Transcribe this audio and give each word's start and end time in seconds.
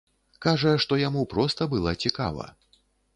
Кажа, 0.45 0.71
што 0.85 0.97
яму 1.01 1.21
проста 1.33 1.67
была 1.73 1.93
цікава. 2.07 2.49